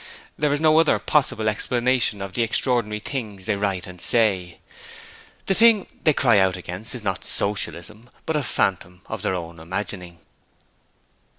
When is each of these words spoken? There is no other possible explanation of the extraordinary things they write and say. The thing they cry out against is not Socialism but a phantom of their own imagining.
There 0.35 0.51
is 0.51 0.59
no 0.59 0.79
other 0.79 0.97
possible 0.97 1.47
explanation 1.47 2.23
of 2.23 2.33
the 2.33 2.41
extraordinary 2.41 2.99
things 2.99 3.45
they 3.45 3.55
write 3.55 3.85
and 3.85 4.01
say. 4.01 4.57
The 5.45 5.53
thing 5.53 5.85
they 6.03 6.11
cry 6.11 6.39
out 6.39 6.57
against 6.57 6.95
is 6.95 7.03
not 7.03 7.23
Socialism 7.23 8.09
but 8.25 8.35
a 8.35 8.41
phantom 8.41 9.03
of 9.05 9.21
their 9.21 9.35
own 9.35 9.59
imagining. 9.59 10.17